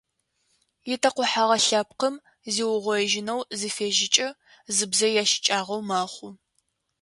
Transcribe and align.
Итэкъухьэгъэ 0.93 1.57
лъэпкъым 1.65 2.15
зиугъоижьынэу 2.53 3.39
зыфежьэкӏэ 3.59 4.27
зы 4.75 4.85
бзэ 4.91 5.07
ящыкӏагъэу 5.21 5.81
мэхъу. 5.87 6.31